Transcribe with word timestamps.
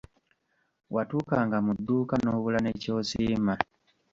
Watuukanga 0.95 1.57
mu 1.65 1.73
dduuka 1.77 2.15
n'obula 2.19 2.59
ne 2.61 2.71
ky'osiima. 2.81 3.53